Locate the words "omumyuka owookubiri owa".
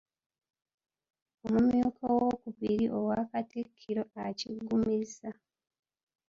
1.45-3.19